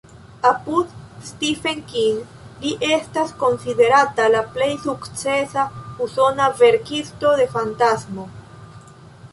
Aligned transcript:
Apud 0.49 0.93
Stephen 1.31 1.83
King 1.91 2.23
li 2.63 2.71
estas 2.87 3.35
konsiderata 3.43 4.25
la 4.37 4.43
plej 4.57 4.71
sukcesa 4.87 5.69
usona 6.09 6.51
verkisto 6.65 7.37
de 7.43 7.49
fantasto. 7.55 8.29